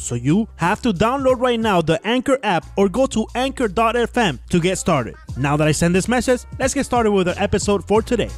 [0.00, 4.60] So you have to download right now the Anchor app or go to anchor.fm to
[4.60, 5.14] get started.
[5.36, 8.30] Now that I send this message, let's get started with our episode for today.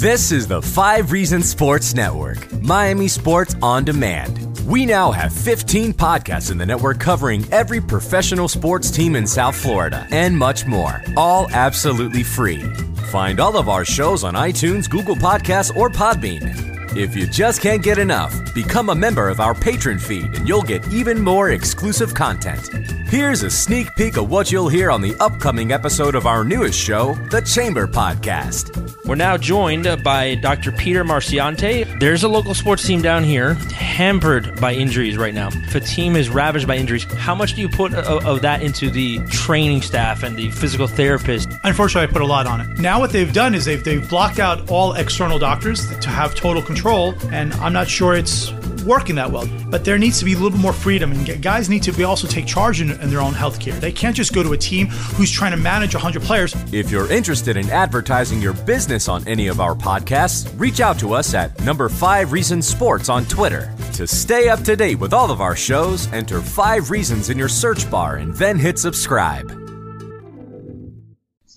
[0.00, 4.48] This is the Five Reasons Sports Network, Miami Sports on Demand.
[4.66, 9.54] We now have 15 podcasts in the network covering every professional sports team in South
[9.54, 12.64] Florida and much more, all absolutely free.
[13.12, 16.96] Find all of our shows on iTunes, Google Podcasts, or Podbean.
[16.96, 20.62] If you just can't get enough, become a member of our patron feed and you'll
[20.62, 22.70] get even more exclusive content.
[23.12, 26.78] Here's a sneak peek of what you'll hear on the upcoming episode of our newest
[26.78, 29.04] show, The Chamber Podcast.
[29.04, 30.72] We're now joined by Dr.
[30.72, 32.00] Peter Marciante.
[32.00, 35.48] There's a local sports team down here hampered by injuries right now.
[35.52, 38.62] If a team is ravaged by injuries, how much do you put of, of that
[38.62, 41.50] into the training staff and the physical therapist?
[41.64, 42.78] Unfortunately, I put a lot on it.
[42.78, 46.62] Now, what they've done is they've, they've blocked out all external doctors to have total
[46.62, 49.48] control, and I'm not sure it's working that well.
[49.70, 52.04] But there needs to be a little bit more freedom, and guys need to be
[52.04, 53.78] also take charge in, in their own health care.
[53.78, 56.54] They can't just go to a team who's trying to manage 100 players.
[56.72, 61.14] If you're interested in advertising your business on any of our podcasts, reach out to
[61.14, 63.74] us at number 5 Reasons Sports on Twitter.
[63.94, 67.48] To stay up to date with all of our shows, enter 5 Reasons in your
[67.48, 69.62] search bar and then hit subscribe.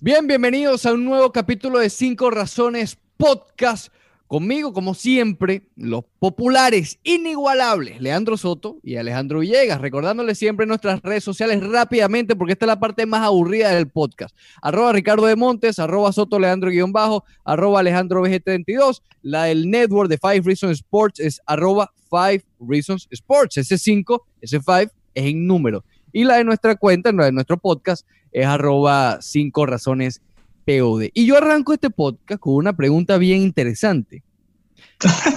[0.02, 3.90] Bien, bienvenidos a un nuevo capítulo de Cinco Razones Podcast.
[4.36, 11.24] Conmigo, como siempre, los populares, inigualables, Leandro Soto y Alejandro Villegas, recordándoles siempre nuestras redes
[11.24, 14.36] sociales rápidamente, porque esta es la parte más aburrida del podcast.
[14.62, 19.02] Arroba Ricardo de Montes, arroba Soto Leandro guion bajo, arroba Alejandro VG32.
[19.22, 23.56] La del network de Five Reasons Sports es arroba Five Reasons Sports.
[23.56, 25.86] Ese 5, ese 5 es en número.
[26.12, 30.22] Y la de nuestra cuenta, la de nuestro podcast, es arroba 5 razones
[30.66, 31.12] POD.
[31.14, 34.25] Y yo arranco este podcast con una pregunta bien interesante.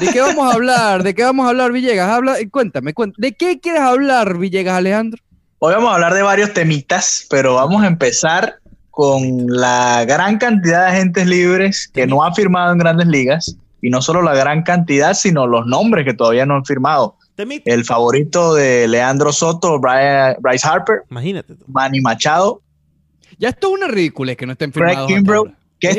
[0.01, 1.03] ¿De qué vamos a hablar?
[1.03, 2.09] ¿De qué vamos a hablar, Villegas?
[2.09, 5.23] Habla, cuéntame, cuéntame, ¿de qué quieres hablar, Villegas Alejandro?
[5.59, 8.59] Hoy vamos a hablar de varios temitas, pero vamos a empezar
[8.91, 13.91] con la gran cantidad de agentes libres que no han firmado en grandes ligas, y
[13.91, 17.17] no solo la gran cantidad, sino los nombres que todavía no han firmado.
[17.37, 17.73] Temita.
[17.73, 21.55] El favorito de Leandro Soto, Bryce Harper, Imagínate.
[21.55, 21.65] tú.
[21.69, 22.61] Manny Machado,
[23.39, 25.07] Ya esto es una ridícula que no estén firmados.
[25.07, 25.99] Kimbrell, que Es-.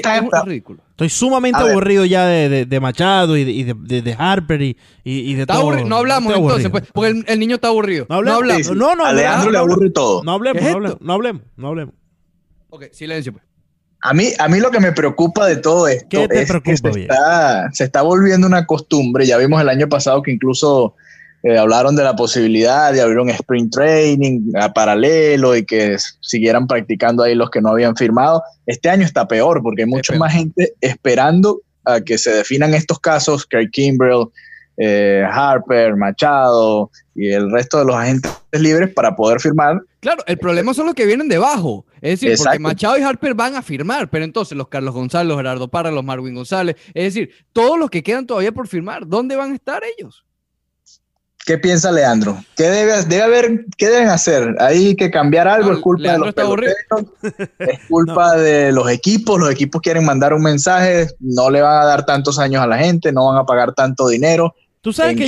[0.91, 4.77] Estoy sumamente aburrido ya de, de- de Machado y de, y de- de- Harper y,
[5.03, 5.61] y- y de Está todo.
[5.63, 5.87] aburrido.
[5.87, 8.05] No hablamos entonces, pues, porque el, el niño está aburrido.
[8.09, 8.39] No hablemos.
[8.41, 8.67] hablamos.
[8.67, 8.77] Sí, sí.
[8.79, 10.23] No, no, a Leandro no, le no, aburre todo.
[10.23, 11.93] No hablemos, ¿Qué es no hablemos, no hablemos, no hablemos.
[12.69, 13.43] Ok, silencio, pues.
[14.01, 16.71] A mí, a mí lo que me preocupa de todo esto ¿Qué te es preocupa,
[16.71, 19.25] que se está, se está volviendo una costumbre.
[19.25, 20.95] Ya vimos el año pasado que incluso
[21.43, 26.67] eh, hablaron de la posibilidad de abrir un sprint training a paralelo y que siguieran
[26.67, 28.43] practicando ahí los que no habían firmado.
[28.65, 32.99] Este año está peor porque hay mucha más gente esperando a que se definan estos
[32.99, 34.27] casos, Craig Kimbrell,
[34.77, 40.37] eh, Harper, Machado y el resto de los agentes libres para poder firmar Claro, el
[40.37, 41.85] problema son los que vienen debajo.
[42.01, 42.59] Es decir, porque.
[42.59, 46.05] Machado y Harper van a firmar, pero entonces los Carlos González, los Gerardo Parra, los
[46.05, 49.81] Marvin González, es decir, todos los que quedan todavía por firmar, ¿dónde van a estar
[49.97, 50.25] ellos?
[51.49, 52.37] ¿Qué piensa Leandro?
[52.55, 54.55] ¿Qué debe, debe haber, qué deben hacer?
[54.59, 55.71] ¿Hay que cambiar algo?
[55.71, 57.53] No, ¿Es culpa Leandro de los peloteros?
[57.57, 59.39] ¿Es culpa de los equipos?
[59.39, 62.77] Los equipos quieren mandar un mensaje, no le van a dar tantos años a la
[62.77, 64.53] gente, no van a pagar tanto dinero.
[64.81, 65.27] Tú sabes ¿En que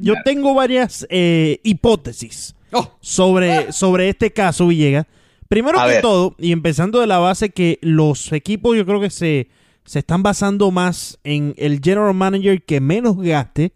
[0.00, 5.06] yo, tengo varias eh, hipótesis Oh, sobre, sobre este caso, Villegas.
[5.48, 6.02] Primero A que ver.
[6.02, 9.48] todo, y empezando de la base que los equipos yo creo que se,
[9.84, 13.72] se están basando más en el general manager que menos gaste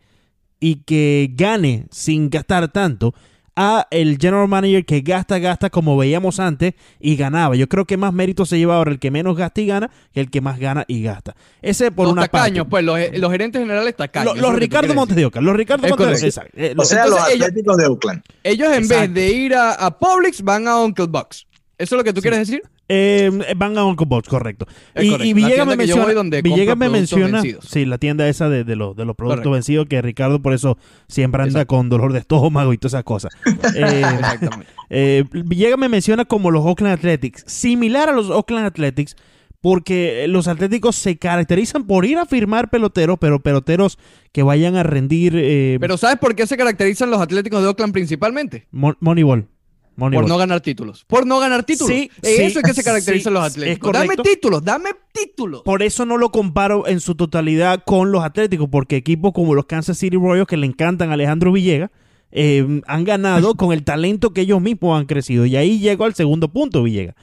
[0.66, 3.14] y que gane sin gastar tanto
[3.58, 7.54] a el general manager que gasta, gasta como veíamos antes y ganaba.
[7.56, 10.20] Yo creo que más mérito se lleva ahora el que menos gasta y gana que
[10.20, 11.34] el que más gana y gasta.
[11.62, 12.84] Ese por los una tacaños, parte.
[12.84, 14.34] pues, los, los gerentes generales tacaños.
[14.34, 16.50] Los lo que tú Ricardo Montes de Oca, los Ricardo Es Montes de exacto.
[16.54, 18.22] Eh, O los- sea, los entonces ellos- Atléticos de Oakland.
[18.42, 19.00] Ellos en Exacto.
[19.02, 21.46] vez de ir a, a Publix van a Uncle Bucks.
[21.78, 22.62] ¿Eso es lo que tú quieres decir?
[22.88, 24.66] Eh, van a Uncle Box, correcto.
[24.94, 27.64] Y, correcto, y Villegas me menciona, donde Villegas me menciona, vencidos.
[27.68, 29.50] sí, la tienda esa de, de los, de los productos Correcto.
[29.50, 30.78] vencidos que Ricardo por eso
[31.08, 31.74] siempre anda Exacto.
[31.76, 33.32] con dolor de estómago y todas esas cosas.
[33.76, 34.66] Eh, Exactamente.
[34.90, 39.16] eh, Villegas me menciona como los Oakland Athletics, similar a los Oakland Athletics,
[39.60, 43.98] porque los Atléticos se caracterizan por ir a firmar peloteros, pero peloteros
[44.30, 45.32] que vayan a rendir.
[45.36, 48.68] Eh, pero ¿sabes por qué se caracterizan los Atléticos de Oakland principalmente?
[48.70, 49.48] Moneyball.
[49.96, 51.04] Por no ganar títulos.
[51.06, 51.93] Por no ganar títulos.
[51.93, 53.93] Sí, eso es que se caracterizan los Atléticos.
[53.93, 55.62] Dame títulos, dame títulos.
[55.62, 59.66] Por eso no lo comparo en su totalidad con los Atléticos, porque equipos como los
[59.66, 61.90] Kansas City Royals, que le encantan a Alejandro Villegas,
[62.31, 65.46] eh, han ganado con el talento que ellos mismos han crecido.
[65.46, 67.14] Y ahí llego al segundo punto, Villegas.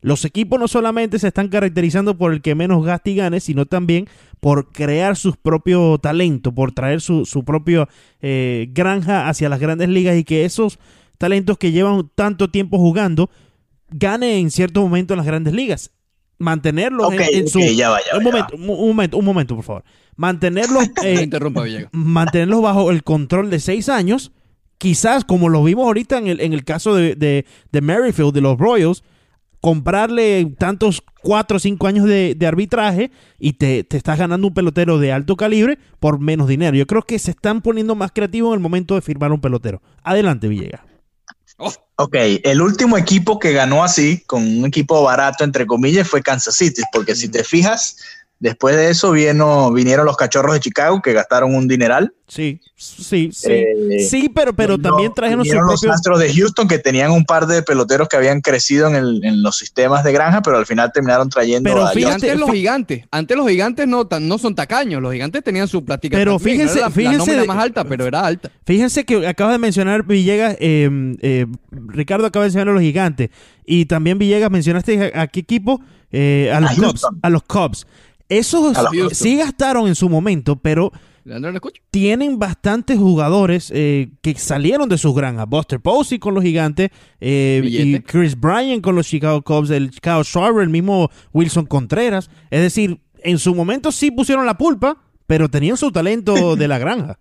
[0.00, 3.66] Los equipos no solamente se están caracterizando por el que menos gaste y gane, sino
[3.66, 4.08] también
[4.40, 7.88] por crear sus propios talentos, por traer su, su propia
[8.20, 10.80] eh, granja hacia las grandes ligas y que esos
[11.22, 13.30] talentos que llevan tanto tiempo jugando
[13.90, 15.92] gane en cierto momento en las grandes ligas.
[16.38, 17.60] Mantenerlos en, su...
[17.60, 19.84] un, momento, un momento, un momento, por favor.
[20.16, 21.30] Mantenerlos, eh,
[21.92, 24.32] mantenerlos bajo el control de seis años
[24.78, 28.58] quizás como lo vimos ahorita en el, en el caso de, de, Merrifield, de los
[28.58, 29.04] Royals,
[29.60, 35.12] comprarle tantos cuatro o cinco años de, arbitraje y te, estás ganando un pelotero de
[35.12, 36.76] alto calibre por menos dinero.
[36.76, 39.80] Yo creo que se están poniendo más creativos en el momento de firmar un pelotero.
[40.02, 40.91] Adelante, Villegas.
[41.64, 41.72] Oh.
[41.96, 46.56] Ok, el último equipo que ganó así, con un equipo barato, entre comillas, fue Kansas
[46.56, 47.96] City, porque si te fijas,
[48.42, 52.12] Después de eso vino, vinieron los cachorros de Chicago que gastaron un dineral.
[52.26, 53.48] Sí, sí, sí.
[53.48, 57.46] Eh, sí, pero, pero también trajeron sus los astros de Houston que tenían un par
[57.46, 60.90] de peloteros que habían crecido en, el, en los sistemas de granja, pero al final
[60.92, 61.70] terminaron trayendo.
[61.70, 65.68] Pero fíjate, antes los gigantes, antes los gigantes no, no son tacaños, los gigantes tenían
[65.68, 66.16] su plática.
[66.16, 68.50] Pero fíjense, la, fíjense más alta, pero era alta.
[68.66, 70.90] Fíjense que acaba de mencionar Villegas, eh,
[71.20, 73.30] eh, Ricardo acaba de mencionar a los gigantes
[73.64, 75.80] y también Villegas mencionaste a, qué equipo,
[76.12, 77.86] a los Cubs, a los Cubs.
[78.38, 78.76] Esos
[79.12, 80.92] sí gastaron en su momento, pero
[81.90, 85.46] tienen bastantes jugadores eh, que salieron de sus granjas.
[85.48, 86.90] Buster Posey con los gigantes,
[87.20, 92.30] eh, y Chris Bryan con los Chicago Cubs, el Chicago Schwarber, el mismo Wilson Contreras.
[92.50, 94.96] Es decir, en su momento sí pusieron la pulpa,
[95.26, 97.18] pero tenían su talento de la granja.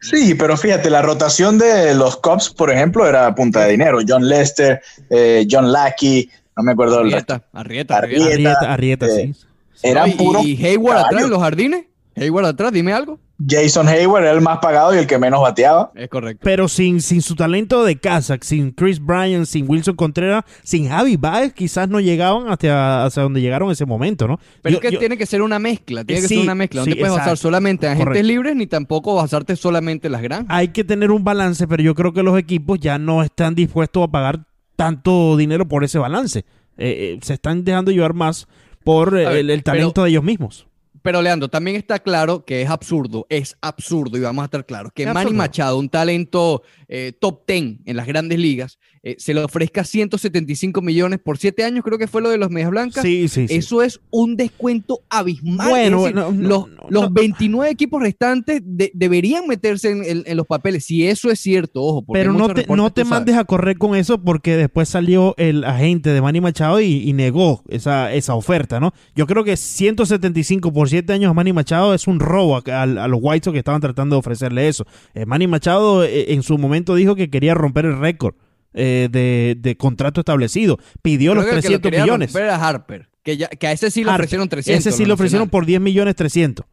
[0.00, 3.98] Sí, pero fíjate, la rotación de los Cubs, por ejemplo, era punta de dinero.
[4.06, 6.98] John Lester, eh, John Lackey, no me acuerdo.
[6.98, 9.34] Arrieta, Arrieta, Arrieta, Arrieta, sí.
[9.82, 10.44] Eran puros.
[10.44, 11.84] ¿Y Hayward atrás en los jardines?
[12.16, 13.18] Hayward atrás, dime algo.
[13.46, 15.92] Jason Hayward era el más pagado y el que menos bateaba.
[15.94, 16.40] Es correcto.
[16.42, 21.16] Pero sin, sin su talento de casa, sin Chris Bryan, sin Wilson Contreras, sin Javi
[21.16, 24.40] Baez, quizás no llegaban hasta, hasta donde llegaron en ese momento, ¿no?
[24.60, 26.80] Pero es que tiene que ser una mezcla, tiene que ser una mezcla.
[26.80, 30.48] No te puedes basar solamente en agentes libres ni tampoco basarte solamente en las grandes.
[30.50, 34.02] Hay que tener un balance, pero yo creo que los equipos ya no están dispuestos
[34.02, 36.40] a pagar tanto dinero por ese balance.
[36.76, 38.48] Eh, eh, se están dejando llevar más
[38.88, 40.66] por el, talento de ellos mismos.
[41.02, 44.92] Pero Leandro, también está claro que es absurdo, es absurdo, y vamos a estar claros,
[44.94, 49.42] que Manny Machado, un talento eh, top 10 en las grandes ligas, eh, se le
[49.42, 53.02] ofrezca 175 millones por 7 años, creo que fue lo de los Medias Blancas.
[53.02, 55.68] Sí, sí, Eso es un descuento abismal.
[55.68, 61.82] Bueno, los, los 29 equipos restantes deberían meterse en, los papeles, si eso es cierto,
[61.82, 62.04] ojo.
[62.12, 66.10] Pero no te, no te mandes a correr con eso porque después salió el agente
[66.10, 68.92] de Manny Machado y, negó esa, esa oferta, ¿no?
[69.16, 73.20] Yo creo que 175 por 7 años a Manny Machado es un robo a, los
[73.22, 74.86] White Sox que estaban tratando de ofrecerle eso.
[75.14, 78.34] Eh, Manny Machado eh, en su momento dijo que quería romper el récord
[78.74, 80.78] eh, de, contrato establecido.
[81.02, 82.34] Pidió los 300 millones.
[82.36, 84.86] a Harper, que, que a ese sí le ofrecieron 300.
[84.86, 86.66] Ese sí lo ofrecieron por 10 millones 300.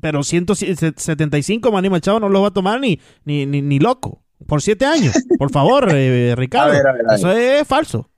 [0.00, 4.22] Pero 175 Manny Machado no lo va a tomar ni, ni, ni, loco.
[4.46, 5.14] Por 7 años.
[5.38, 5.92] Por favor,
[6.36, 6.72] Ricardo.
[7.14, 8.08] Eso es falso.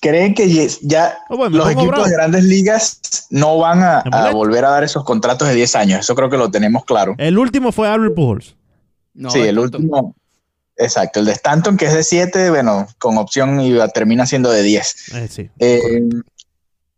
[0.00, 0.48] ¿Creen que
[0.82, 5.48] ya oh, los equipos de grandes ligas no van a, volver a dar esos contratos
[5.48, 6.00] de 10 años?
[6.00, 7.14] Eso creo que lo tenemos claro.
[7.18, 8.56] El último fue Albert Pujols.
[9.28, 10.14] sí, el último.
[10.82, 14.62] Exacto, el de Stanton, que es de 7, bueno, con opción y termina siendo de
[14.62, 14.96] 10.
[15.14, 16.02] Eh, eh,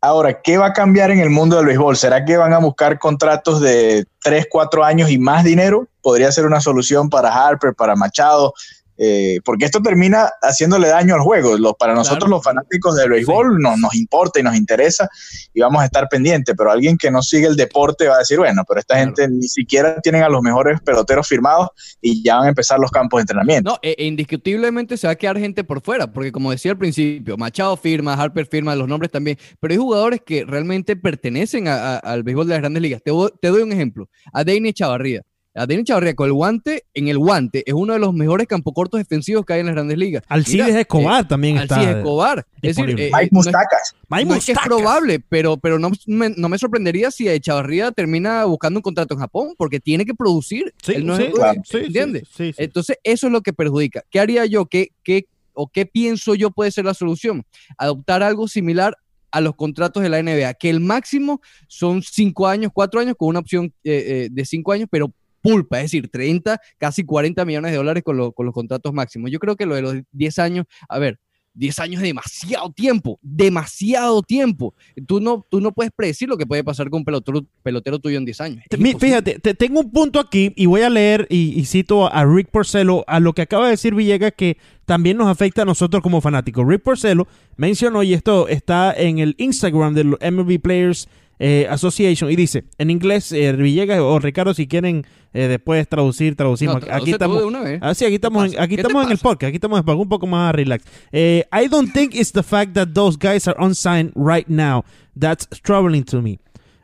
[0.01, 1.97] ahora, ¿qué va a cambiar en el mundo del béisbol?
[1.97, 5.87] ¿Será que van a buscar contratos de 3, 4 años y más dinero?
[6.01, 8.55] Podría ser una solución para Harper, para Machado,
[8.97, 11.57] eh, porque esto termina haciéndole daño al juego.
[11.75, 15.09] para nosotros los fanáticos del béisbol nos importa y nos interesa
[15.53, 18.39] y vamos a estar pendientes, pero alguien que no sigue el deporte va a decir,
[18.39, 21.69] bueno, pero esta gente ni siquiera tienen a los mejores peloteros firmados
[22.01, 23.71] y ya van a empezar los campos de entrenamiento.
[23.71, 26.79] No, e, e indiscutiblemente se va a quedar gente por fuera, porque como decía al
[26.79, 32.23] principio, Machado firma, Harper firma, los nombres también, pero hay jugadores que realmente pertenecen al
[32.23, 33.03] béisbol de las grandes ligas.
[33.03, 35.23] Te, te doy un ejemplo, a Dani Chavarría
[35.55, 39.47] Denis Chavarría con el guante, en el guante, es uno de los mejores cortos defensivos
[39.47, 40.25] que hay en las grandes ligas.
[40.29, 41.77] Alcides Escobar eh, también está.
[41.77, 42.47] Alcides Escobar.
[42.61, 43.95] Es decir, eh, Mike Mustacas.
[44.09, 48.45] No es, que es probable, pero, pero no, me, no me sorprendería si Chavarría termina
[48.47, 50.75] buscando un contrato en Japón, porque tiene que producir.
[50.83, 51.31] Sí, no sí,
[51.73, 52.25] ¿Entiendes?
[52.39, 54.03] Entonces, eso es lo que perjudica.
[54.11, 54.67] ¿Qué haría yo?
[54.67, 57.45] ¿Qué, qué, o qué pienso yo puede ser la solución?
[57.79, 58.97] Adoptar algo similar
[59.31, 63.29] a los contratos de la NBA, que el máximo son cinco años, cuatro años con
[63.29, 65.13] una opción eh, eh, de cinco años, pero
[65.45, 69.31] pulpa, es decir, 30, casi 40 millones de dólares con, con los contratos máximos.
[69.31, 71.21] Yo creo que lo de los 10 años, a ver,
[71.53, 74.75] 10 años es demasiado tiempo, demasiado tiempo.
[75.07, 78.17] Tú no, tú no puedes predecir lo que puede pasar con un pelotero, pelotero tuyo
[78.17, 78.65] en 10 años.
[78.99, 83.05] Fíjate, te, tengo un punto aquí y voy a leer y, cito a Rick Porcelo
[83.07, 86.67] a lo que acaba de decir Villegas que también nos afecta a nosotros como fanáticos.
[86.67, 91.09] Rick Porcelo mencionó, y esto está en el Instagram de los MLB Players
[91.47, 96.37] eh, Association y dice en inglés eh, Villegas o Ricardo si quieren eh, después traducir
[96.37, 96.83] traducimos.
[96.91, 97.43] Aquí estamos
[97.83, 100.87] ah, aquí estamos en, aquí estamos en el podcast aquí estamos un poco más relax.
[101.13, 104.85] Eh, I don't think it's the fact that those guys are unsigned right now
[105.21, 106.39] that's troubling to me.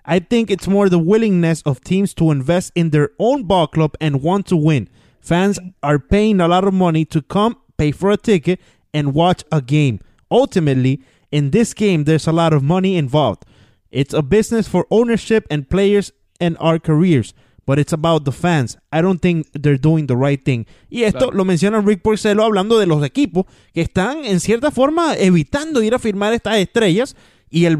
[0.04, 3.94] I think it's more the willingness of teams to invest in their own ball club
[3.98, 4.90] and want to win.
[5.22, 8.60] Fans are paying a lot of money to come pay for a ticket
[8.92, 10.00] and watch a game.
[10.30, 11.00] Ultimately
[11.32, 13.46] in this game there's a lot of money involved
[13.90, 17.35] It's a business for ownership and players and our careers,
[17.66, 18.78] but it's about the fans.
[18.92, 20.66] I don't think they're doing the right thing.
[20.88, 25.14] Y esto lo menciona Rick Porcello hablando de los equipos que están en cierta forma
[25.16, 27.16] evitando ir a firmar estas estrellas
[27.50, 27.78] y el,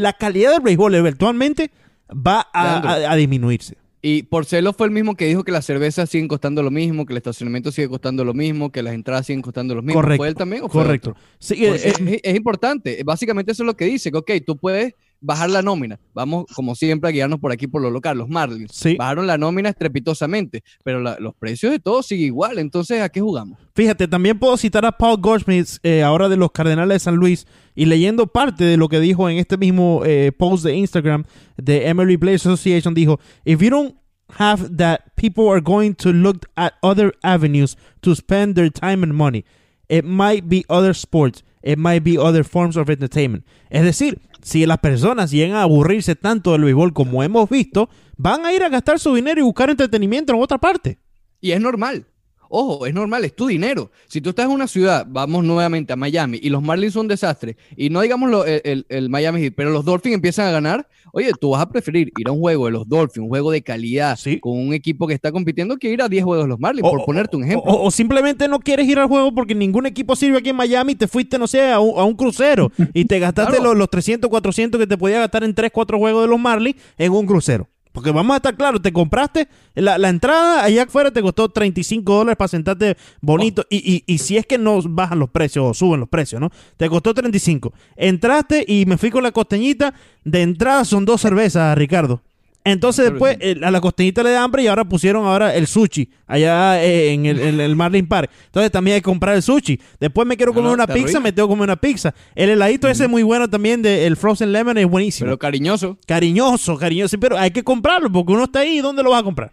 [0.00, 1.70] la calidad del béisbol eventualmente
[2.10, 3.76] va a, disminuirse.
[4.00, 7.12] Y Porcelo fue el mismo que dijo que las cervezas siguen costando lo mismo, que
[7.12, 10.00] el estacionamiento sigue costando lo mismo, que las entradas siguen costando lo mismo.
[10.00, 10.20] Correcto.
[10.20, 11.16] ¿Fue él también o Correcto.
[11.50, 13.02] Eh, eh, es, importante.
[13.04, 15.98] Básicamente eso es lo que dice, que ok, tú puedes bajar la nómina.
[16.14, 18.18] Vamos, como siempre, a guiarnos por aquí por lo local.
[18.18, 22.58] Los Marlins bajaron la nómina estrepitosamente, pero los precios de todo siguen igual.
[22.58, 23.58] Entonces, ¿a qué jugamos?
[23.74, 27.46] Fíjate, también puedo citar a Paul Goldschmidt, eh, ahora de los Cardenales de San Luis,
[27.74, 31.24] y leyendo parte de lo que dijo en este mismo eh, post de Instagram
[31.56, 33.94] de MLB Players Association, dijo, if you don't
[34.38, 39.14] have that, people are going to look at other avenues to spend their time and
[39.14, 39.44] money.
[39.88, 41.44] It might be other sports.
[41.62, 43.44] It might be other forms of entertainment.
[43.70, 48.46] Es decir, si las personas llegan a aburrirse tanto del béisbol como hemos visto, van
[48.46, 50.98] a ir a gastar su dinero y buscar entretenimiento en otra parte.
[51.40, 52.06] Y es normal.
[52.48, 53.90] Ojo, es normal, es tu dinero.
[54.06, 57.08] Si tú estás en una ciudad, vamos nuevamente a Miami, y los Marlins son un
[57.08, 61.50] desastre, y no digamos el, Miami Heat, pero los Dolphins empiezan a ganar, oye, tú
[61.50, 64.58] vas a preferir ir a un juego de los Dolphins, un juego de calidad, con
[64.58, 67.36] un equipo que está compitiendo, que ir a 10 juegos de los Marlins, por ponerte
[67.36, 67.72] un ejemplo.
[67.72, 70.96] O, simplemente no quieres ir al juego porque ningún equipo sirve aquí en Miami y
[70.96, 74.86] te fuiste, no sé, a un, crucero y te gastaste los, los 300, 400 que
[74.86, 77.68] te podía gastar en 3, 4 juegos de los Marlins en un crucero.
[77.98, 82.36] Porque vamos a estar claros, te compraste la, entrada allá afuera, te costó 35 dólares
[82.36, 83.66] para sentarte bonito.
[83.70, 86.48] Y, y, si es que no bajan los precios o suben los precios, ¿no?
[86.76, 87.72] Te costó 35.
[87.96, 89.94] Entraste y me fui con la costeñita.
[90.22, 92.22] De entrada son dos cervezas, Ricardo.
[92.64, 96.82] Entonces después a la costeñita le da hambre y ahora pusieron ahora el sushi allá
[96.84, 98.30] eh, en el, Marlin Park.
[98.46, 99.80] Entonces también hay que comprar el sushi.
[99.98, 102.14] Después me quiero comer una pizza, me tengo que comer una pizza.
[102.34, 105.26] El heladito ese es muy bueno también, de, el Frozen Lemon es buenísimo.
[105.26, 105.96] Pero cariñoso.
[106.06, 107.18] Cariñoso, cariñoso.
[107.18, 108.80] Pero hay que comprarlo porque uno está ahí.
[108.80, 109.52] ¿Dónde lo vas a comprar?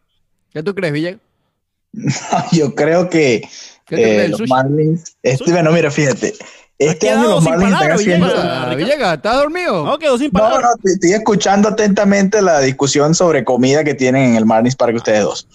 [0.52, 1.22] ¿Qué tú crees, Villegas?
[2.52, 3.48] yo creo que
[3.92, 5.16] eh, los Marlins...
[5.22, 6.34] Este, bueno, mira, fíjate.
[6.78, 8.28] Este año los Marlins están haciendo.
[8.76, 9.86] Villega, ¿estás dormido?
[9.86, 10.62] No, quedó sin palabras.
[10.62, 14.96] No, no, estoy escuchando atentamente la discusión sobre comida que tienen en el Marlins Park
[14.96, 15.48] ustedes dos.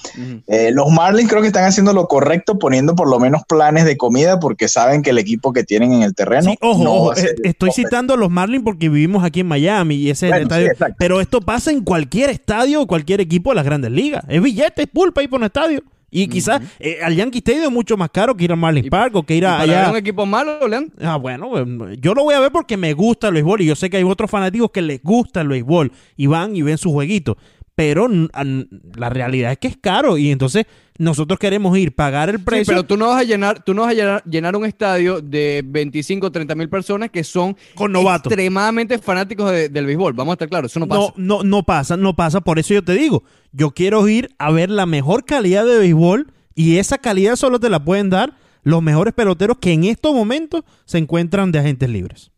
[0.46, 3.98] Eh, los Marlins creo que están haciendo lo correcto poniendo por lo menos planes de
[3.98, 6.54] comida porque saben que el equipo que tienen en el terreno.
[6.62, 10.34] ojo, eh, estoy citando a los Marlins porque vivimos aquí en Miami y ese es
[10.34, 10.70] el estadio.
[10.98, 14.24] pero esto pasa en cualquier estadio o cualquier equipo de las grandes ligas.
[14.26, 15.82] Es billete, es pulpa ahí por un estadio.
[16.10, 19.14] Y quizás eh, al Yankee Stadium es mucho más caro que ir a Marlins Park
[19.14, 19.90] o que ir a allá.
[19.90, 20.92] un equipo malo, León?
[21.00, 23.76] Ah, bueno, eh, yo lo voy a ver porque me gusta el béisbol y yo
[23.76, 26.90] sé que hay otros fanáticos que les gusta el béisbol y van y ven su
[26.90, 27.36] jueguito.
[27.74, 30.66] Pero la realidad es que es caro y entonces
[31.00, 32.64] nosotros queremos ir, pagar el precio.
[32.66, 35.62] Sí, pero tú no vas a llenar, tú no vas a llenar, un estadio de
[35.64, 38.30] 25 o 30 mil personas que son Con novatos.
[38.30, 40.12] extremadamente fanáticos del béisbol.
[40.12, 41.14] Vamos a estar claros, eso no pasa.
[41.16, 42.42] No, no, no pasa, no pasa.
[42.42, 46.34] Por eso yo te digo, yo quiero ir a ver la mejor calidad de béisbol
[46.54, 50.64] y esa calidad solo te la pueden dar los mejores peloteros que en estos momentos
[50.84, 52.30] se encuentran de agentes libres.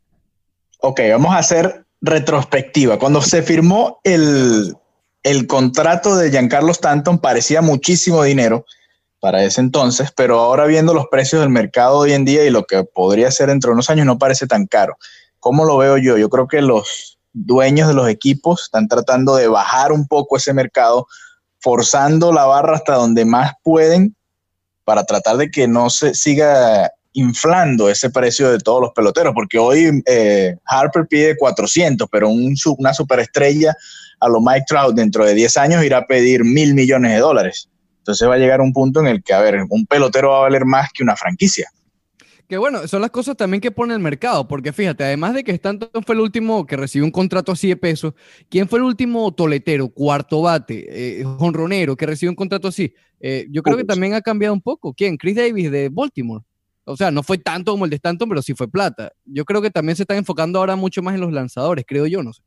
[0.79, 2.97] Ok, vamos a hacer retrospectiva.
[3.01, 4.73] Cuando se firmó el,
[5.23, 8.65] el contrato de Giancarlo Stanton parecía muchísimo dinero
[9.21, 12.65] para ese entonces, pero ahora viendo los precios del mercado hoy en día y lo
[12.65, 14.97] que podría ser dentro de unos años no parece tan caro.
[15.39, 16.19] ¿Cómo lo veo yo?
[16.19, 20.53] Yo creo que los dueños de los equipos están tratando de bajar un poco ese
[20.53, 21.07] mercado,
[21.61, 24.17] forzando la barra hasta donde más pueden
[24.85, 29.59] para tratar de que no se siga inflando ese precio de todos los peloteros, porque
[29.59, 33.77] hoy eh, Harper pide 400, pero un, una superestrella
[34.23, 37.69] a lo Mike Trout dentro de 10 años irá a pedir mil millones de dólares.
[37.99, 40.41] Entonces va a llegar un punto en el que, a ver, un pelotero va a
[40.43, 41.69] valer más que una franquicia.
[42.49, 45.53] Que bueno, son las cosas también que pone el mercado, porque fíjate, además de que
[45.53, 48.15] Stanton fue el último que recibió un contrato así de peso,
[48.49, 52.93] ¿quién fue el último toletero, cuarto bate, eh, jonronero que recibió un contrato así?
[53.21, 54.93] Eh, yo creo que también ha cambiado un poco.
[54.93, 55.17] ¿Quién?
[55.17, 56.45] Chris Davis de Baltimore.
[56.85, 59.13] O sea, no fue tanto como el de Stanton, pero sí fue plata.
[59.25, 62.23] Yo creo que también se están enfocando ahora mucho más en los lanzadores, creo yo,
[62.23, 62.43] no sé.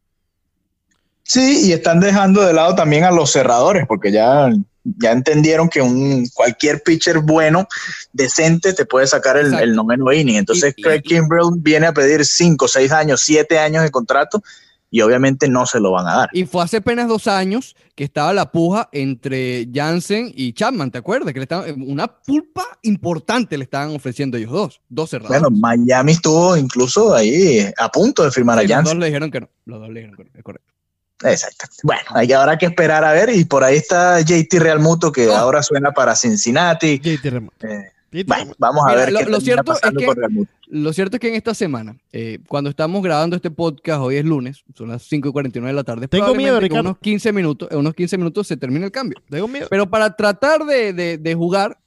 [1.28, 4.52] Sí, y están dejando de lado también a los cerradores, porque ya,
[4.84, 7.68] ya entendieron que un cualquier pitcher bueno,
[8.14, 10.36] decente, te puede sacar el, el noveno inning.
[10.36, 14.44] Entonces, Y- Craig Kimbrell viene a pedir 5, 6 años, 7 años de contrato
[14.92, 16.30] y obviamente no se lo van a dar.
[16.32, 21.00] Y fue hace apenas dos años que estaba la puja entre Jansen y Chapman, ¿te
[21.00, 21.34] acuerdas?
[21.34, 25.30] Que le estaban, una pulpa importante le estaban ofreciendo ellos dos, dos cerrados.
[25.30, 29.00] Bueno, Miami estuvo incluso ahí a punto de firmar Sí, a los dos Jansen.
[29.00, 29.50] le dijeron que no.
[29.66, 30.75] Los dos le dijeron que no, es correcto.
[31.24, 31.66] Exacto.
[31.84, 33.30] Bueno, hay que, habrá que esperar a ver.
[33.30, 35.36] Y por ahí está JT Realmuto, que Oh.
[35.36, 37.00] ahora suena para Cincinnati.
[37.00, 37.66] JT Realmuto.
[37.68, 40.46] Eh, JT bueno, vamos a Mira, ver lo- qué lo cierto es que-.
[40.68, 44.26] Lo cierto es que en esta semana, eh, cuando estamos grabando este podcast, hoy es
[44.26, 46.08] lunes, son las 5 y 49 de la tarde.
[46.08, 46.90] Tengo miedo, que en Ricardo.
[46.90, 49.18] unos 15 minutos, en unos 15 minutos se termina el cambio.
[49.30, 49.68] Tengo miedo.
[49.70, 51.78] Pero para tratar de, de- de jugar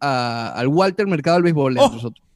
[0.00, 1.82] a- al Walter Mercado del Béisbol, Oh.
[1.84, 2.26] entre nosotros,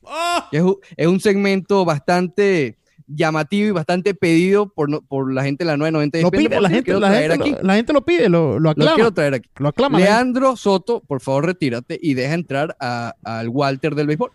[0.50, 2.76] que es, un- es un segmento bastante
[3.14, 6.50] llamativo y bastante pedido por, no- por la gente de la 990 de Lo pide,
[6.50, 7.50] por la gente, la, gente aquí.
[7.52, 8.94] lo, la gente lo pide, lo, lo Lo aclama.
[8.94, 9.48] quiero traer aquí.
[9.58, 9.98] Lo aclama.
[9.98, 14.30] Leandro Soto, por favor, retírate y deja entrar a- al Walter del béisbol.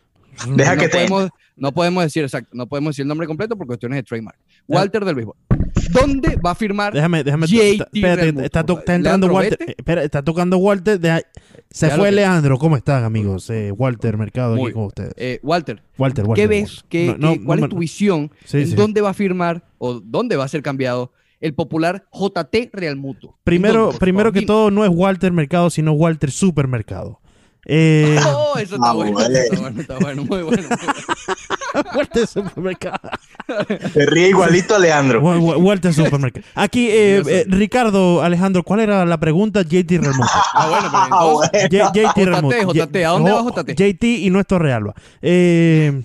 [0.55, 3.55] Deja no que te podemos, no podemos decir exacto, no podemos decir el nombre completo
[3.55, 4.38] por cuestiones de trademark.
[4.67, 5.36] Walter del béisbol.
[5.92, 6.94] ¿Dónde va a firmar?
[6.94, 7.46] Déjame, déjame.
[7.46, 9.58] Está- espérate, está, to- está entrando Walter.
[9.60, 9.72] vete.
[9.72, 11.00] eh, Espera, está tocando Walter.
[11.00, 11.22] deja-
[11.70, 12.58] se Ya fue Leandro.
[12.58, 13.50] ¿Cómo están, amigos?
[13.50, 15.13] Eh, Walter Mercado Muy aquí con ustedes.
[15.18, 16.44] Eh, Walter, Walter, Walter.
[16.44, 16.70] ¿qué ves?
[16.72, 16.86] Walter.
[16.89, 18.32] ¿Qué- No, qué- no, ¿Cuál no es tu visión?
[18.46, 18.75] Sí, ¿En sí.
[18.75, 21.12] ¿Dónde va a firmar o dónde va a ser cambiado
[21.42, 23.38] el popular JT Real Mutuo?
[23.44, 27.20] Primero, ¿Dónde, por primero que todo, no es Walter Mercado, sino Walter Supermercado.
[27.68, 29.39] Eh, Oh, eso está Ah, bueno, vale.
[29.39, 30.63] está bueno, está bueno, muy bueno.
[31.96, 33.00] Walter Supermercado.
[33.94, 35.22] Se ríe igualito a Leandro.
[35.22, 36.46] Wa- wa- Walter Supermercado.
[36.55, 39.62] Aquí, eh, eh, Ricardo, Alejandro, ¿cuál era la pregunta?
[39.63, 40.29] JT Realmuto.
[40.53, 42.74] Ah, bueno, pero Ah, entonces, JT Realmuto.
[42.74, 43.75] JT, ¿a dónde va JT?
[43.75, 44.94] JT y nuestro Realba.
[45.22, 46.03] Eh,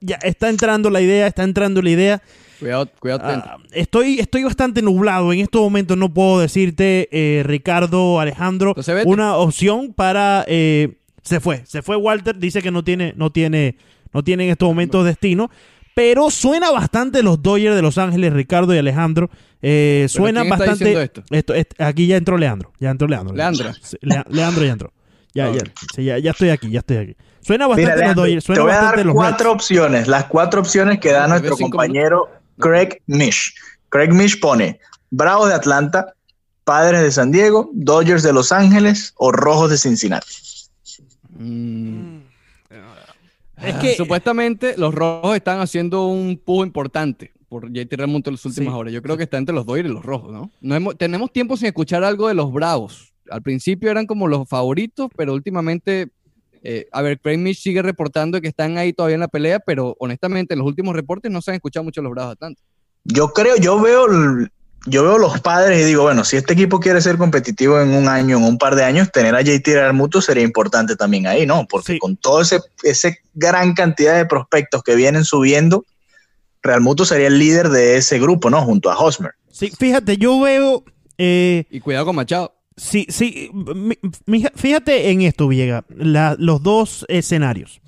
[0.00, 2.22] ya está entrando la idea, está entrando la idea.
[2.58, 3.22] cuidado, cuidado.
[3.24, 5.32] Ah, estoy, estoy bastante nublado.
[5.32, 10.44] En estos momentos no puedo decirte, eh, Ricardo, Alejandro, una opción para.
[10.48, 12.36] eh, se fue, se fue Walter.
[12.36, 13.76] Dice que no tiene, no tiene,
[14.12, 15.50] no tiene en estos momentos destino.
[15.94, 19.28] Pero suena bastante los Dodgers de Los Ángeles, Ricardo y Alejandro.
[19.60, 21.10] Eh, suena ¿quién está bastante.
[21.30, 21.54] esto?
[21.78, 22.72] aquí ya entró Leandro.
[22.80, 23.34] Ya entró Leandro.
[23.36, 23.72] Leandro.
[23.82, 24.92] Sí, Lea- Leandro ya entró.
[25.34, 25.68] Ya, ya, ok.
[25.94, 27.16] sí, ya, ya estoy aquí, ya estoy aquí.
[27.42, 29.54] Suena bastante Mira, los Leandro, Dodgers, te suena voy a bastante dar los cuatro Reds.
[29.54, 30.08] opciones.
[30.08, 33.54] Las cuatro opciones que da nuestro compañero Craig Mish.
[33.90, 36.14] Craig Mish pone Bravos de Atlanta,
[36.64, 40.26] Padres de San Diego, Dodgers de Los Ángeles o Rojos de Cincinnati.
[41.38, 42.11] Mm.
[43.64, 48.44] Es que- supuestamente los rojos están haciendo un pujo importante por JT Remonto en las
[48.46, 48.78] últimas Sí.
[48.78, 48.92] horas.
[48.92, 50.50] Yo creo que está entre los Dodgers y los rojos, ¿no?
[50.60, 53.12] No hemos- tenemos tiempo sin escuchar algo de los Bravos.
[53.30, 56.08] Al principio eran como los favoritos, pero últimamente,
[56.62, 59.94] eh, a ver, Craig Mish sigue reportando que están ahí todavía en la pelea, pero
[60.00, 62.60] honestamente en los últimos reportes no se han escuchado mucho los Bravos Atlanta.
[63.04, 64.50] Yo creo, yo veo, el-
[64.86, 68.08] yo veo los padres y digo, bueno, si este equipo quiere ser competitivo en un
[68.08, 71.66] año, en un par de años, tener a JT Realmuto sería importante también ahí, ¿no?
[71.68, 71.98] Porque Sí.
[71.98, 75.84] con todo ese, ese gran cantidad de prospectos que vienen subiendo,
[76.62, 78.60] Realmuto sería el líder de ese grupo, ¿no?
[78.62, 79.32] Junto a Hosmer.
[79.50, 80.84] Sí, fíjate, yo veo.
[81.18, 82.54] eh, Y cuidado con Machado.
[82.76, 83.50] Sí, sí.
[83.52, 85.84] mi- mi- Fíjate en esto, Viega.
[85.94, 87.80] la- los dos escenarios.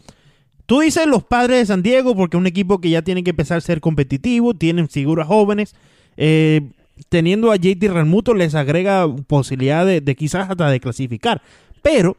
[0.67, 3.31] Tú dices los padres de San Diego porque es un equipo que ya tiene que
[3.31, 5.75] empezar a ser competitivo, tienen figuras jóvenes.
[6.17, 6.61] eh,
[7.09, 11.43] teniendo a JT Realmuto les agrega posibilidad de, de quizás hasta de clasificar.
[11.83, 12.17] Pero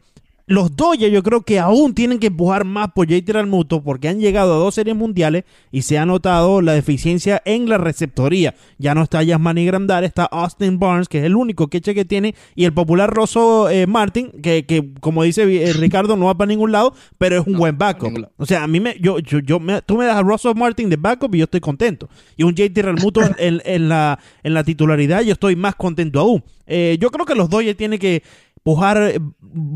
[0.48, 4.20] los Dodgers yo creo que aún tienen que empujar más por JT Realmuto porque han
[4.20, 8.54] llegado a dos series mundiales y se ha notado la deficiencia en la receptoría.
[8.78, 12.36] Ya no está Yasmani Grandal, está Austin Barnes, que es el único queche que tiene,
[12.54, 16.48] y el popular Rosso eh, Martin, que, que, como dice eh, Ricardo, no va para
[16.48, 18.12] ningún lado, pero es un No, buen backup.
[18.36, 20.88] O sea, a mí me, yo, yo, yo me- tú me das a Russell Martin
[20.90, 22.08] de backup y yo estoy contento.
[22.36, 26.44] Y un JT Realmuto en, en la, en la titularidad, yo estoy más contento aún.
[26.68, 28.22] Eh, yo creo que los Dodgers tienen que
[28.66, 29.20] pujar eh,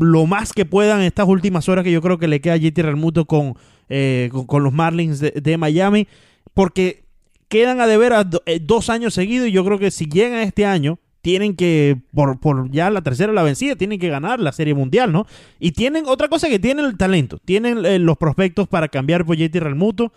[0.01, 2.77] lo más que puedan estas últimas horas que yo creo que le queda a JT
[2.81, 3.53] Realmuto con,
[3.87, 6.09] eh, con, los Marlins de, Miami,
[6.53, 7.05] porque
[7.47, 10.65] quedan a deber a eh, dos años seguidos y yo creo que si llegan este
[10.65, 14.73] año tienen que, por, por ya la tercera la vencida, tienen que ganar la Serie
[14.73, 15.25] Mundial, ¿no?
[15.57, 19.37] Y tienen otra cosa que tienen el talento, tienen eh, los prospectos para cambiar por
[19.37, 20.11] JT Realmuto,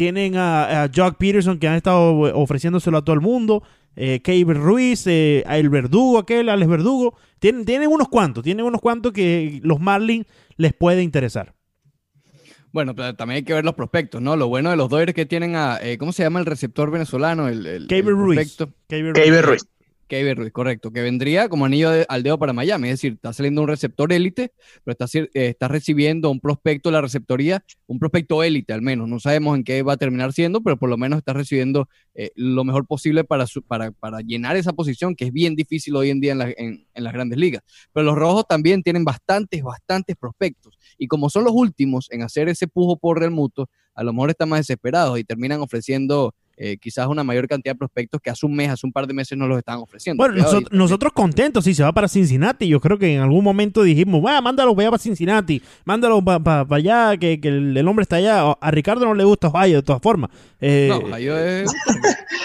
[0.00, 3.62] tienen a, a Jock Peterson que han estado eh, ofreciéndoselo a todo el mundo,
[3.96, 8.64] eh, Keiber Ruiz, eh, a el Verdugo, aquel, Alex Verdugo, tienen, tienen unos cuantos, tienen
[8.64, 10.24] unos cuantos que los Marlins
[10.56, 11.52] les puede interesar.
[12.72, 14.36] Bueno, pero también hay que ver los prospectos, ¿no?
[14.36, 16.90] Lo bueno de los Dodgers es que tienen a, eh, ¿cómo se llama el receptor
[16.90, 17.48] venezolano?
[17.48, 18.56] El, el Ruiz.
[18.56, 19.66] Ruiz.
[20.10, 23.32] Kevin Ruiz, correcto, que vendría como anillo de- al dedo para Miami, es decir, está
[23.32, 24.52] saliendo un receptor élite,
[24.84, 29.08] pero está, eh, está recibiendo un prospecto de la receptoría, un prospecto élite al menos,
[29.08, 32.32] no sabemos en qué va a terminar siendo, pero por lo menos está recibiendo eh,
[32.34, 36.20] lo mejor posible para, para, para llenar esa posición, que es bien difícil hoy en
[36.20, 37.62] día en, en- las grandes ligas.
[37.94, 42.48] Pero los rojos también tienen bastantes, bastantes prospectos, y como son los últimos en hacer
[42.48, 46.76] ese pujo por Real Muto, a lo mejor están más desesperados y terminan ofreciendo eh,
[46.76, 49.36] quizás una mayor cantidad de prospectos que hace un mes, hace un par de meses
[49.38, 50.20] no los estaban ofreciendo.
[50.20, 50.42] Bueno, ahí.
[50.42, 52.68] nosotros, nosotros contentos si se va para Cincinnati.
[52.68, 56.66] Yo creo que en algún momento dijimos, va, mándalo para allá para Cincinnati, mándalo para
[56.68, 58.52] allá, que, que el, el hombre está allá.
[58.60, 60.30] A Ricardo no le gusta Ohio, de todas formas.
[60.60, 61.72] Eh, No, Ohio es...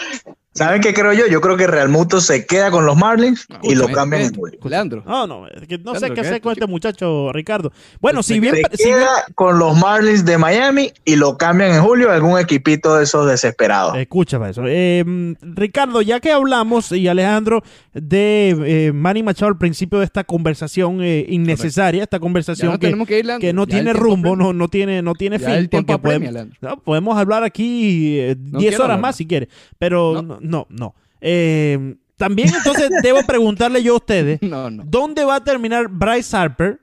[0.55, 1.27] ¿Saben qué creo yo?
[1.27, 4.21] Yo creo que Real Muto se queda con los Marlins No, y lo escúchame, cambian
[4.21, 4.59] en eh, julio.
[4.63, 5.03] Leandro.
[5.05, 7.73] No, no, es que no sé Leandro, qué ¿qué hacer con este muchacho, Ricardo.
[7.99, 11.71] Bueno, si bien, Se si bien- queda con los Marlins de Miami y lo cambian
[11.75, 13.97] en julio a algún equipito de esos desesperados.
[13.97, 14.63] Escucha para eso.
[14.65, 15.03] Eh,
[15.41, 17.61] Ricardo, ya que hablamos y Alejandro
[17.93, 18.55] de
[18.87, 23.07] eh, Manny Machado al principio de esta conversación eh, innecesaria, esta conversación no que, tenemos
[23.09, 25.55] que ir, que no Ya tiene rumbo, no, no tiene, no tiene Ya fin.
[25.55, 28.99] el tiempo porque apremia, podemos, podemos hablar aquí eh, 10 No quiero horas hablar.
[29.01, 30.65] más si quiere, pero No.
[30.69, 30.95] no.
[31.21, 34.83] Eh, también entonces debo preguntarle yo a ustedes, No, no.
[34.85, 36.79] ¿dónde va a terminar Bryce Harper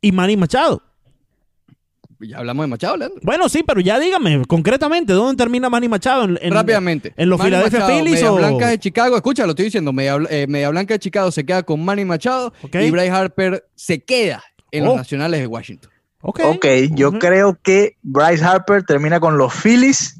[0.00, 0.82] y Manny Machado?
[2.22, 3.18] Ya hablamos de Machado, Leandro.
[3.22, 6.24] Bueno, sí, pero ya dígame concretamente, ¿dónde termina Manny Machado?
[6.24, 7.14] En, en- Rápidamente.
[7.16, 8.36] ¿En los Philadelphia Phillies Media o...?
[8.36, 9.90] Blanca de Chicago, escucha, lo estoy diciendo.
[9.92, 12.74] Media, eh, Media Blanca de Chicago se queda con Manny Machado Ok.
[12.76, 14.88] y Bryce Harper se queda en Oh.
[14.88, 15.90] los Nacionales de Washington.
[16.20, 20.19] Ok, Ok, yo creo que Bryce Harper termina con los Phillies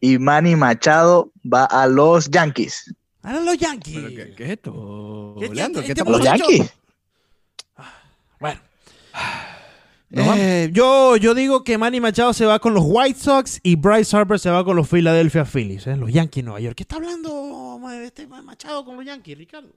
[0.00, 2.94] y Manny Machado va a los Yankees.
[3.22, 3.94] Ahora los Yankees.
[3.96, 5.82] ¿Pero qué, qué es esto, ¿Qué- Leandro?
[5.82, 6.22] qué- ¿Qué este está ¿Los?
[6.24, 6.72] Yankees?
[8.38, 8.60] Bueno.
[10.08, 10.40] Nos vamos.
[10.42, 14.16] Eh, yo, yo digo que Manny Machado se va con los White Sox y Bryce
[14.16, 16.74] Harper se va con los Philadelphia Phillies, eh, los Yankees de Nueva York.
[16.76, 19.68] ¿Qué está hablando este Machado con los Yankees, Ricardo?